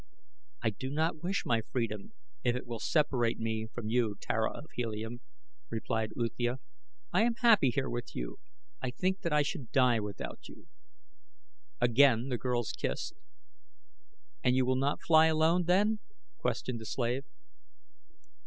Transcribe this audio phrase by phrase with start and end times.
[0.63, 2.13] "I do not wish my freedom
[2.43, 5.21] if it will separate me from you, Tara of Helium,"
[5.69, 6.57] replied Uthia.
[7.13, 8.39] "I am happy here with you
[8.81, 10.65] I think that I should die without you."
[11.79, 13.13] Again the girls kissed.
[14.43, 15.99] "And you will not fly alone, then?"
[16.39, 17.23] questioned the slave.